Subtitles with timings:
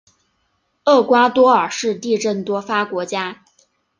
[0.85, 3.43] 厄瓜多尔是地震多发国家。